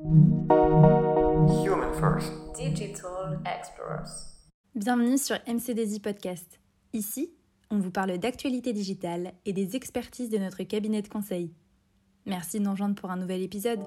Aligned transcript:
Human 0.00 1.92
First. 2.00 2.32
Digital 2.56 3.40
Explorers. 3.46 4.34
Bienvenue 4.74 5.16
sur 5.16 5.36
MCDZ 5.46 6.00
Podcast. 6.00 6.58
Ici, 6.92 7.32
on 7.70 7.78
vous 7.78 7.92
parle 7.92 8.18
d'actualité 8.18 8.72
digitale 8.72 9.34
et 9.46 9.52
des 9.52 9.76
expertises 9.76 10.30
de 10.30 10.38
notre 10.38 10.64
cabinet 10.64 11.00
de 11.00 11.06
conseil. 11.06 11.54
Merci 12.26 12.58
de 12.58 12.64
nous 12.64 12.72
rejoindre 12.72 12.96
pour 12.96 13.12
un 13.12 13.16
nouvel 13.16 13.42
épisode. 13.42 13.84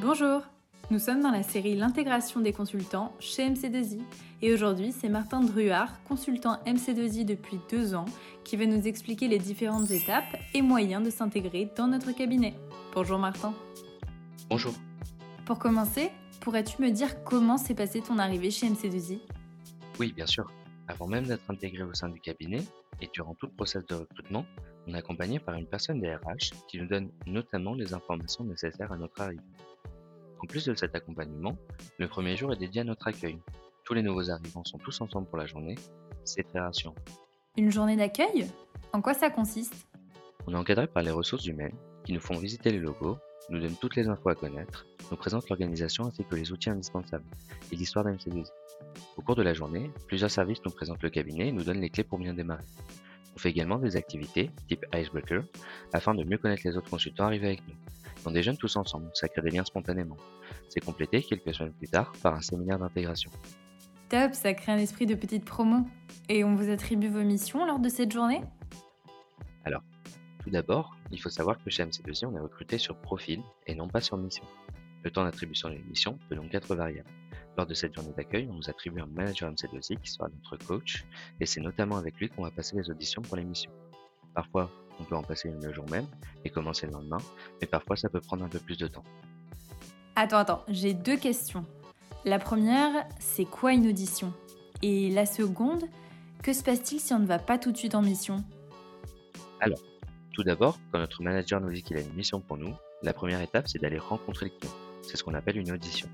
Bonjour, 0.00 0.42
nous 0.90 0.98
sommes 0.98 1.20
dans 1.20 1.30
la 1.30 1.42
série 1.42 1.76
L'intégration 1.76 2.40
des 2.40 2.52
consultants 2.52 3.12
chez 3.20 3.48
MC2I 3.48 4.00
et 4.40 4.54
aujourd'hui 4.54 4.92
c'est 4.92 5.08
Martin 5.08 5.40
Druard, 5.40 6.02
consultant 6.04 6.62
MC2I 6.66 7.24
depuis 7.26 7.58
deux 7.70 7.94
ans, 7.94 8.06
qui 8.44 8.56
va 8.56 8.64
nous 8.64 8.86
expliquer 8.86 9.28
les 9.28 9.38
différentes 9.38 9.90
étapes 9.90 10.36
et 10.54 10.62
moyens 10.62 11.04
de 11.04 11.10
s'intégrer 11.10 11.70
dans 11.76 11.88
notre 11.88 12.12
cabinet. 12.12 12.54
Bonjour 12.94 13.18
Martin. 13.18 13.52
Bonjour. 14.48 14.72
Pour 15.44 15.58
commencer, 15.58 16.10
pourrais-tu 16.40 16.80
me 16.80 16.90
dire 16.90 17.22
comment 17.22 17.58
s'est 17.58 17.74
passée 17.74 18.00
ton 18.00 18.18
arrivée 18.18 18.50
chez 18.50 18.68
MC2I 18.68 19.20
Oui, 19.98 20.12
bien 20.12 20.26
sûr. 20.26 20.50
Avant 20.86 21.06
même 21.06 21.26
d'être 21.26 21.50
intégré 21.50 21.82
au 21.82 21.92
sein 21.92 22.08
du 22.08 22.20
cabinet 22.20 22.62
et 23.02 23.10
durant 23.12 23.34
tout 23.34 23.46
le 23.46 23.52
process 23.52 23.84
de 23.86 23.94
recrutement, 23.94 24.46
on 24.86 24.94
est 24.94 24.98
accompagné 24.98 25.38
par 25.38 25.54
une 25.54 25.66
personne 25.66 26.00
des 26.00 26.14
RH 26.14 26.54
qui 26.66 26.78
nous 26.78 26.86
donne 26.86 27.10
notamment 27.26 27.74
les 27.74 27.92
informations 27.92 28.44
nécessaires 28.44 28.90
à 28.90 28.96
notre 28.96 29.20
arrivée. 29.20 29.42
En 30.40 30.46
plus 30.46 30.64
de 30.64 30.74
cet 30.74 30.94
accompagnement, 30.94 31.56
le 31.98 32.06
premier 32.06 32.36
jour 32.36 32.52
est 32.52 32.56
dédié 32.56 32.82
à 32.82 32.84
notre 32.84 33.08
accueil. 33.08 33.38
Tous 33.84 33.94
les 33.94 34.02
nouveaux 34.02 34.30
arrivants 34.30 34.64
sont 34.64 34.78
tous 34.78 35.00
ensemble 35.00 35.26
pour 35.26 35.38
la 35.38 35.46
journée. 35.46 35.74
C'est 36.24 36.44
très 36.44 36.60
rassurant. 36.60 36.94
Une 37.56 37.72
journée 37.72 37.96
d'accueil? 37.96 38.46
En 38.92 39.02
quoi 39.02 39.14
ça 39.14 39.30
consiste? 39.30 39.86
On 40.46 40.54
est 40.54 40.56
encadré 40.56 40.86
par 40.86 41.02
les 41.02 41.10
ressources 41.10 41.46
humaines 41.46 41.74
qui 42.04 42.12
nous 42.12 42.20
font 42.20 42.38
visiter 42.38 42.70
les 42.70 42.78
logos, 42.78 43.18
nous 43.50 43.58
donnent 43.60 43.76
toutes 43.80 43.96
les 43.96 44.08
infos 44.08 44.28
à 44.28 44.34
connaître, 44.34 44.86
nous 45.10 45.16
présentent 45.16 45.48
l'organisation 45.48 46.04
ainsi 46.06 46.24
que 46.24 46.36
les 46.36 46.52
outils 46.52 46.70
indispensables 46.70 47.24
et 47.72 47.76
l'histoire 47.76 48.04
d'MC2I. 48.04 48.48
Au 49.16 49.22
cours 49.22 49.36
de 49.36 49.42
la 49.42 49.54
journée, 49.54 49.90
plusieurs 50.06 50.30
services 50.30 50.64
nous 50.64 50.70
présentent 50.70 51.02
le 51.02 51.10
cabinet 51.10 51.48
et 51.48 51.52
nous 51.52 51.64
donnent 51.64 51.80
les 51.80 51.90
clés 51.90 52.04
pour 52.04 52.18
bien 52.18 52.34
démarrer. 52.34 52.64
On 53.38 53.40
fait 53.40 53.50
également 53.50 53.78
des 53.78 53.94
activités, 53.94 54.50
type 54.66 54.84
Icebreaker, 54.92 55.44
afin 55.92 56.12
de 56.12 56.24
mieux 56.24 56.38
connaître 56.38 56.62
les 56.64 56.76
autres 56.76 56.90
consultants 56.90 57.26
arrivés 57.26 57.46
avec 57.46 57.68
nous. 57.68 57.74
On 58.26 58.32
déjeune 58.32 58.56
tous 58.56 58.74
ensemble, 58.74 59.08
ça 59.14 59.28
crée 59.28 59.42
des 59.42 59.50
liens 59.50 59.64
spontanément. 59.64 60.16
C'est 60.68 60.80
complété 60.80 61.22
quelques 61.22 61.54
semaines 61.54 61.72
plus 61.72 61.86
tard 61.86 62.10
par 62.20 62.34
un 62.34 62.40
séminaire 62.40 62.80
d'intégration. 62.80 63.30
Top, 64.08 64.34
ça 64.34 64.54
crée 64.54 64.72
un 64.72 64.78
esprit 64.78 65.06
de 65.06 65.14
petite 65.14 65.44
promo. 65.44 65.86
Et 66.28 66.42
on 66.42 66.56
vous 66.56 66.68
attribue 66.68 67.06
vos 67.06 67.22
missions 67.22 67.64
lors 67.64 67.78
de 67.78 67.88
cette 67.88 68.10
journée? 68.10 68.40
Alors, 69.64 69.84
tout 70.42 70.50
d'abord, 70.50 70.96
il 71.12 71.20
faut 71.20 71.30
savoir 71.30 71.62
que 71.62 71.70
chez 71.70 71.84
MC2I, 71.84 72.26
on 72.26 72.34
est 72.34 72.40
recruté 72.40 72.76
sur 72.76 72.96
profil 72.96 73.40
et 73.68 73.76
non 73.76 73.86
pas 73.86 74.00
sur 74.00 74.16
mission. 74.16 74.42
Le 75.04 75.10
temps 75.10 75.24
d'attribution 75.24 75.68
d'une 75.70 75.84
mission 75.84 76.18
peut 76.28 76.36
donc 76.36 76.54
être 76.54 76.74
variable. 76.74 77.08
Lors 77.56 77.66
de 77.66 77.74
cette 77.74 77.94
journée 77.94 78.12
d'accueil, 78.16 78.48
on 78.50 78.54
nous 78.54 78.70
attribue 78.70 79.00
un 79.00 79.06
manager 79.06 79.50
MC2I 79.50 79.98
qui 80.00 80.10
sera 80.10 80.28
notre 80.28 80.64
coach, 80.64 81.04
et 81.40 81.46
c'est 81.46 81.60
notamment 81.60 81.96
avec 81.96 82.16
lui 82.18 82.28
qu'on 82.28 82.42
va 82.42 82.50
passer 82.50 82.76
les 82.76 82.88
auditions 82.90 83.22
pour 83.22 83.36
les 83.36 83.44
missions. 83.44 83.72
Parfois, 84.34 84.70
on 85.00 85.04
peut 85.04 85.16
en 85.16 85.22
passer 85.22 85.48
une 85.48 85.64
le 85.64 85.72
jour 85.72 85.88
même 85.90 86.06
et 86.44 86.50
commencer 86.50 86.86
le 86.86 86.92
lendemain, 86.92 87.18
mais 87.60 87.66
parfois 87.66 87.96
ça 87.96 88.08
peut 88.08 88.20
prendre 88.20 88.44
un 88.44 88.48
peu 88.48 88.58
plus 88.58 88.76
de 88.76 88.86
temps. 88.86 89.04
Attends, 90.14 90.38
attends, 90.38 90.64
j'ai 90.68 90.94
deux 90.94 91.16
questions. 91.16 91.64
La 92.24 92.38
première, 92.38 93.06
c'est 93.18 93.44
quoi 93.44 93.72
une 93.72 93.86
audition? 93.88 94.32
Et 94.82 95.10
la 95.10 95.26
seconde, 95.26 95.84
que 96.42 96.52
se 96.52 96.62
passe-t-il 96.62 97.00
si 97.00 97.12
on 97.12 97.18
ne 97.18 97.26
va 97.26 97.38
pas 97.38 97.58
tout 97.58 97.72
de 97.72 97.76
suite 97.76 97.94
en 97.94 98.02
mission? 98.02 98.44
Alors, 99.60 99.80
tout 100.32 100.44
d'abord, 100.44 100.78
quand 100.92 100.98
notre 100.98 101.22
manager 101.22 101.60
nous 101.60 101.72
dit 101.72 101.82
qu'il 101.82 101.96
a 101.96 102.00
une 102.00 102.14
mission 102.14 102.40
pour 102.40 102.56
nous, 102.56 102.74
la 103.02 103.12
première 103.12 103.40
étape 103.40 103.66
c'est 103.68 103.80
d'aller 103.80 103.98
rencontrer 103.98 104.46
le 104.46 104.52
client. 104.58 104.74
C'est 105.02 105.16
ce 105.16 105.24
qu'on 105.24 105.34
appelle 105.34 105.58
une 105.58 105.70
audition. 105.72 106.08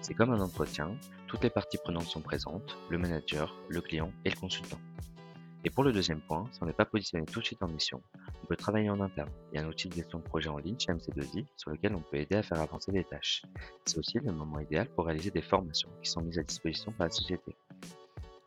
C'est 0.00 0.14
comme 0.14 0.32
un 0.32 0.40
entretien, 0.40 0.96
toutes 1.26 1.42
les 1.42 1.50
parties 1.50 1.78
prenantes 1.78 2.04
sont 2.04 2.20
présentes, 2.20 2.76
le 2.88 2.98
manager, 2.98 3.54
le 3.68 3.80
client 3.80 4.12
et 4.24 4.30
le 4.30 4.36
consultant. 4.36 4.78
Et 5.62 5.70
pour 5.70 5.84
le 5.84 5.92
deuxième 5.92 6.22
point, 6.22 6.48
si 6.52 6.62
on 6.62 6.66
n'est 6.66 6.72
pas 6.72 6.86
positionné 6.86 7.26
tout 7.26 7.40
de 7.40 7.44
suite 7.44 7.62
en 7.62 7.68
mission, 7.68 8.00
on 8.42 8.46
peut 8.46 8.56
travailler 8.56 8.88
en 8.88 9.00
interne. 9.00 9.28
Il 9.52 9.56
y 9.56 9.62
a 9.62 9.64
un 9.64 9.68
outil 9.68 9.88
de 9.88 9.94
gestion 9.94 10.18
de 10.18 10.24
projet 10.24 10.48
en 10.48 10.56
ligne 10.56 10.78
chez 10.78 10.90
MC2I 10.90 11.44
sur 11.56 11.70
lequel 11.70 11.94
on 11.94 12.00
peut 12.00 12.16
aider 12.16 12.36
à 12.36 12.42
faire 12.42 12.60
avancer 12.60 12.92
des 12.92 13.04
tâches. 13.04 13.42
C'est 13.84 13.98
aussi 13.98 14.18
le 14.20 14.32
moment 14.32 14.58
idéal 14.58 14.88
pour 14.88 15.04
réaliser 15.04 15.30
des 15.30 15.42
formations 15.42 15.90
qui 16.02 16.10
sont 16.10 16.22
mises 16.22 16.38
à 16.38 16.42
disposition 16.42 16.92
par 16.92 17.08
la 17.08 17.10
société. 17.10 17.54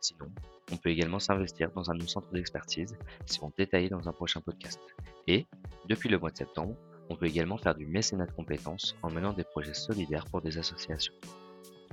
Sinon, 0.00 0.28
on 0.72 0.76
peut 0.76 0.90
également 0.90 1.20
s'investir 1.20 1.70
dans 1.70 1.88
un 1.88 1.94
nos 1.94 2.06
centres 2.06 2.32
d'expertise 2.32 2.96
qui 3.26 3.34
seront 3.34 3.52
détaillés 3.56 3.88
dans 3.88 4.08
un 4.08 4.12
prochain 4.12 4.40
podcast. 4.40 4.80
Et, 5.28 5.46
depuis 5.88 6.08
le 6.08 6.18
mois 6.18 6.30
de 6.30 6.36
septembre, 6.36 6.74
on 7.10 7.16
peut 7.16 7.26
également 7.26 7.58
faire 7.58 7.74
du 7.74 7.86
mécénat 7.86 8.26
de 8.26 8.32
compétences 8.32 8.96
en 9.02 9.10
menant 9.10 9.32
des 9.32 9.44
projets 9.44 9.74
solidaires 9.74 10.24
pour 10.26 10.40
des 10.40 10.58
associations. 10.58 11.12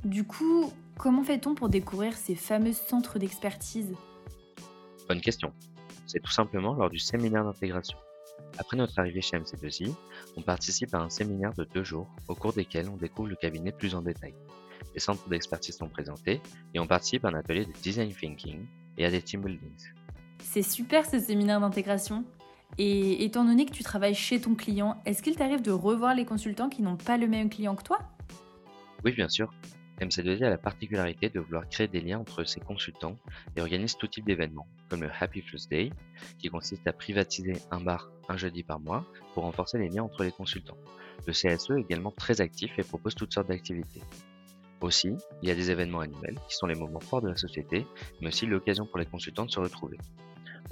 Du 0.04 0.24
coup, 0.24 0.72
comment 0.98 1.24
fait-on 1.24 1.54
pour 1.54 1.70
découvrir 1.70 2.14
ces 2.14 2.36
fameux 2.36 2.74
centres 2.74 3.20
d'expertise? 3.20 3.94
Bonne 5.08 5.22
question. 5.22 5.54
C'est 6.08 6.20
tout 6.20 6.32
simplement 6.32 6.74
lors 6.74 6.90
du 6.90 7.00
séminaire 7.00 7.44
d'intégration. 7.44 7.98
Après 8.58 8.76
notre 8.76 8.98
arrivée 9.00 9.22
chez 9.22 9.38
MC2I, 9.38 9.94
on 10.36 10.42
participe 10.42 10.94
à 10.96 11.00
un 11.00 11.10
séminaire 11.10 11.54
de 11.54 11.64
deux 11.64 11.84
jours 11.84 12.10
au 12.28 12.36
cours 12.36 12.54
desquels 12.54 12.90
on 12.90 12.98
découvre 12.98 13.30
le 13.30 13.36
cabinet 13.36 13.72
plus 13.72 13.96
en 13.96 14.02
détail. 14.02 14.34
Les 14.94 15.00
centres 15.00 15.28
d'expertise 15.30 15.78
sont 15.78 15.88
présentés 15.88 16.42
et 16.74 16.80
on 16.80 16.88
participe 16.88 17.24
à 17.26 17.30
un 17.30 17.36
atelier 17.36 17.66
de 17.66 17.74
design 17.82 18.14
thinking 18.14 18.66
et 18.98 19.06
à 19.06 19.12
des 19.12 19.22
team 19.22 19.42
buildings. 19.42 19.94
C'est 20.40 20.64
super 20.64 21.06
ce 21.06 21.20
séminaire 21.20 21.62
d'intégration. 21.62 22.26
Et 22.78 23.24
étant 23.26 23.44
donné 23.46 23.66
que 23.66 23.72
tu 23.72 23.84
travailles 23.84 24.16
chez 24.16 24.40
ton 24.40 24.56
client, 24.56 25.02
est-ce 25.06 25.22
qu'il 25.22 25.36
t'arrive 25.36 25.62
de 25.62 25.72
revoir 25.72 26.16
les 26.16 26.26
consultants 26.26 26.70
qui 26.70 26.82
n'ont 26.82 26.98
pas 26.98 27.18
le 27.18 27.28
même 27.28 27.50
client 27.50 27.76
que 27.76 27.84
toi? 27.84 28.00
Oui, 29.04 29.12
bien 29.12 29.30
sûr. 29.30 29.54
MC2I 30.00 30.46
a 30.46 30.50
la 30.50 30.58
particularité 30.58 31.30
de 31.30 31.40
vouloir 31.40 31.70
créer 31.70 31.88
des 31.88 32.02
liens 32.02 32.20
entre 32.20 32.44
ses 32.44 32.60
consultants 32.60 33.18
et 33.56 33.62
organise 33.62 33.96
tout 33.98 34.08
type 34.08 34.26
d'événements, 34.26 34.68
comme 34.90 35.02
le 35.02 35.10
Happy 35.20 35.42
First 35.42 35.70
Day, 35.70 35.92
qui 36.40 36.50
consiste 36.50 36.88
à 36.88 36.94
privatiser 36.94 37.54
un 37.70 37.82
bar 37.82 38.10
un 38.28 38.38
jeudi 38.38 38.64
par 38.64 38.80
mois 38.80 39.06
pour 39.34 39.44
renforcer 39.44 39.78
les 39.78 39.90
liens 39.90 40.04
entre 40.04 40.24
les 40.24 40.32
consultants. 40.32 40.78
Le 41.28 41.34
CSE 41.34 41.72
est 41.72 41.82
également 41.82 42.12
très 42.12 42.42
actif 42.42 42.72
et 42.80 42.84
propose 42.84 43.14
toutes 43.14 43.34
sortes 43.34 43.50
d'activités. 43.50 44.02
Aussi, 44.82 45.12
il 45.44 45.50
y 45.50 45.52
a 45.52 45.56
des 45.56 45.70
événements 45.70 46.00
annuels 46.00 46.40
qui 46.48 46.56
sont 46.56 46.66
les 46.66 46.76
moments 46.76 47.00
forts 47.00 47.22
de 47.22 47.30
la 47.30 47.36
société, 47.36 47.86
mais 48.22 48.30
aussi 48.30 48.48
l'occasion 48.48 48.88
pour 48.88 48.98
les 48.98 49.06
consultants 49.06 49.46
de 49.46 49.52
se 49.52 49.60
retrouver. 49.60 50.00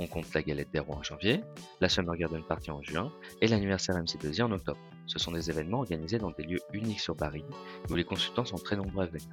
On 0.02 0.08
compte 0.08 0.34
la 0.34 0.42
galette 0.42 0.72
des 0.72 0.80
rois 0.80 0.96
en 0.96 1.04
janvier, 1.04 1.42
la 1.82 1.90
Summer 1.90 2.16
Garden 2.16 2.42
Party 2.42 2.72
en 2.72 2.82
juin 2.82 3.12
et 3.42 3.48
l'anniversaire 3.48 3.96
MC2I 3.96 4.44
en 4.44 4.52
octobre. 4.54 4.80
Ce 5.08 5.20
sont 5.20 5.32
des 5.32 5.50
événements 5.50 5.80
organisés 5.80 6.20
dans 6.20 6.32
des 6.32 6.44
lieux 6.44 6.62
uniques 6.72 7.02
sur 7.02 7.18
Paris 7.18 7.44
où 7.90 7.96
les 7.96 8.06
consultants 8.06 8.46
sont 8.46 8.58
très 8.58 8.78
nombreux 8.78 9.04
à 9.04 9.08
venir. 9.08 9.28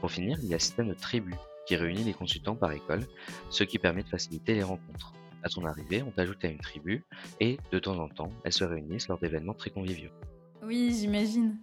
Pour 0.00 0.10
finir, 0.10 0.38
il 0.42 0.48
y 0.48 0.54
a 0.54 0.56
un 0.56 0.60
système 0.60 0.88
de 0.88 0.94
tribu 0.94 1.34
qui 1.66 1.76
réunit 1.76 2.02
les 2.02 2.14
consultants 2.14 2.56
par 2.56 2.72
école, 2.72 3.06
ce 3.50 3.64
qui 3.64 3.78
permet 3.78 4.02
de 4.02 4.08
faciliter 4.08 4.54
les 4.54 4.62
rencontres. 4.62 5.12
À 5.42 5.50
son 5.50 5.66
arrivée, 5.66 6.02
on 6.02 6.10
t'ajoute 6.10 6.42
à 6.44 6.48
une 6.48 6.58
tribu 6.58 7.04
et, 7.40 7.58
de 7.70 7.78
temps 7.78 7.98
en 7.98 8.08
temps, 8.08 8.32
elles 8.44 8.52
se 8.52 8.64
réunissent 8.64 9.08
lors 9.08 9.18
d'événements 9.18 9.52
très 9.52 9.68
conviviaux. 9.68 10.10
Oui, 10.62 10.96
j'imagine. 10.98 11.58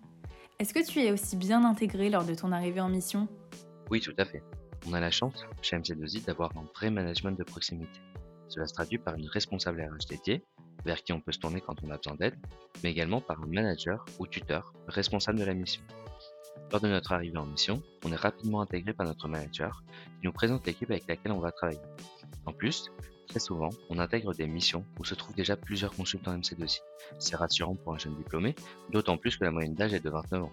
Est-ce 0.59 0.75
que 0.75 0.85
tu 0.85 0.99
es 0.99 1.11
aussi 1.11 1.35
bien 1.35 1.65
intégré 1.65 2.11
lors 2.11 2.23
de 2.23 2.35
ton 2.35 2.51
arrivée 2.51 2.81
en 2.81 2.89
mission? 2.89 3.27
Oui, 3.89 3.99
tout 3.99 4.13
à 4.19 4.25
fait. 4.25 4.43
On 4.87 4.93
a 4.93 4.99
la 4.99 5.11
chance, 5.11 5.45
chez 5.61 5.77
MC2I, 5.77 6.25
d'avoir 6.25 6.55
un 6.57 6.65
vrai 6.75 6.89
management 6.89 7.37
de 7.37 7.43
proximité. 7.43 7.99
Cela 8.47 8.67
se 8.67 8.73
traduit 8.73 8.97
par 8.97 9.15
une 9.15 9.27
responsable 9.27 9.81
RH 9.81 10.07
dédiée, 10.09 10.43
vers 10.83 11.03
qui 11.03 11.13
on 11.13 11.21
peut 11.21 11.31
se 11.31 11.39
tourner 11.39 11.61
quand 11.61 11.75
on 11.83 11.91
a 11.91 11.97
besoin 11.97 12.15
d'aide, 12.15 12.35
mais 12.83 12.91
également 12.91 13.21
par 13.21 13.41
un 13.41 13.45
manager 13.45 14.05
ou 14.19 14.27
tuteur 14.27 14.73
responsable 14.87 15.39
de 15.39 15.45
la 15.45 15.53
mission. 15.53 15.83
Lors 16.71 16.81
de 16.81 16.87
notre 16.87 17.11
arrivée 17.11 17.37
en 17.37 17.45
mission, 17.45 17.81
on 18.05 18.11
est 18.11 18.17
rapidement 18.17 18.61
intégré 18.61 18.93
par 18.93 19.05
notre 19.05 19.27
manager 19.27 19.83
qui 20.19 20.25
nous 20.25 20.31
présente 20.31 20.65
l'équipe 20.65 20.89
avec 20.89 21.07
laquelle 21.07 21.31
on 21.31 21.39
va 21.39 21.51
travailler. 21.51 21.79
En 22.45 22.53
plus, 22.53 22.91
très 23.27 23.39
souvent, 23.39 23.69
on 23.89 23.99
intègre 23.99 24.33
des 24.33 24.47
missions 24.47 24.85
où 24.99 25.05
se 25.05 25.15
trouvent 25.15 25.35
déjà 25.35 25.55
plusieurs 25.55 25.93
consultants 25.93 26.35
MC2I. 26.35 26.81
C'est 27.19 27.35
rassurant 27.35 27.75
pour 27.75 27.93
un 27.93 27.97
jeune 27.97 28.15
diplômé, 28.15 28.55
d'autant 28.89 29.17
plus 29.17 29.37
que 29.37 29.43
la 29.43 29.51
moyenne 29.51 29.75
d'âge 29.75 29.93
est 29.93 30.03
de 30.03 30.09
29 30.09 30.43
ans. 30.43 30.51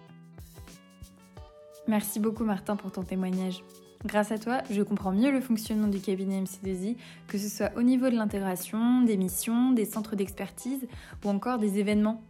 Merci 1.87 2.19
beaucoup 2.19 2.43
Martin 2.43 2.75
pour 2.75 2.91
ton 2.91 3.03
témoignage. 3.03 3.63
Grâce 4.05 4.31
à 4.31 4.37
toi, 4.37 4.61
je 4.71 4.81
comprends 4.81 5.11
mieux 5.11 5.31
le 5.31 5.41
fonctionnement 5.41 5.87
du 5.87 5.99
cabinet 5.99 6.41
MC2I, 6.41 6.95
que 7.27 7.37
ce 7.37 7.49
soit 7.49 7.71
au 7.75 7.81
niveau 7.81 8.09
de 8.09 8.15
l'intégration, 8.15 9.01
des 9.01 9.17
missions, 9.17 9.71
des 9.71 9.85
centres 9.85 10.15
d'expertise 10.15 10.87
ou 11.25 11.29
encore 11.29 11.57
des 11.57 11.79
événements. 11.79 12.21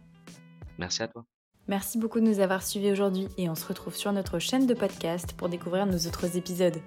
Merci 0.78 1.02
à 1.04 1.08
toi. 1.08 1.24
Merci 1.68 1.98
beaucoup 1.98 2.18
de 2.18 2.24
nous 2.24 2.40
avoir 2.40 2.64
suivis 2.64 2.90
aujourd'hui 2.90 3.28
et 3.38 3.48
on 3.48 3.54
se 3.54 3.66
retrouve 3.66 3.94
sur 3.94 4.12
notre 4.12 4.40
chaîne 4.40 4.66
de 4.66 4.74
podcast 4.74 5.34
pour 5.34 5.48
découvrir 5.48 5.86
nos 5.86 5.98
autres 5.98 6.36
épisodes. 6.36 6.80